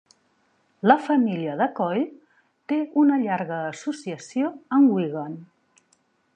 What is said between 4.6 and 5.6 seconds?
amb Wigan.